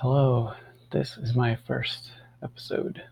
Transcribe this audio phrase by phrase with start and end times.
[0.00, 0.52] Hello,
[0.92, 3.02] this is my first episode.